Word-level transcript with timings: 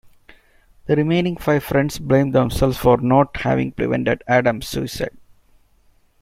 The 0.87 0.95
remaining 0.95 1.37
five 1.37 1.63
friends 1.63 1.99
blame 1.99 2.31
themselves 2.31 2.75
for 2.75 2.97
not 2.97 3.37
having 3.37 3.71
prevented 3.71 4.23
Adam's 4.27 4.67
suicide. 4.67 5.15